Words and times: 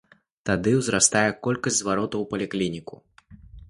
Тады 0.49 0.71
ўзрастае 0.79 1.23
колькасць 1.49 1.79
зваротаў 1.83 2.19
у 2.29 2.31
паліклініку. 2.35 2.95